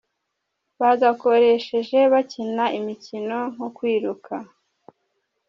[0.79, 4.33] bagakoresheje bakina imikino nko kwiruka